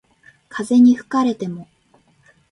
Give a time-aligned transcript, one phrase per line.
[0.49, 1.67] 風に吹かれても